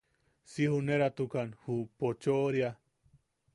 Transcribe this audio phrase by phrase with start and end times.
[0.53, 2.69] Si juneratukan ju pochoʼoria.